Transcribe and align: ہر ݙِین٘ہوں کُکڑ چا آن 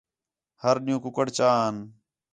ہر 0.63 0.75
ݙِین٘ہوں 0.83 1.03
کُکڑ 1.03 1.25
چا 1.37 1.47
آن 1.65 1.75